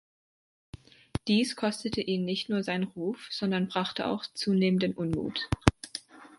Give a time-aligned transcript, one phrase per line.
[1.27, 5.47] Dies kostete ihn nicht nur seinen Ruf, sondern brachte auch zunehmenden Unmut.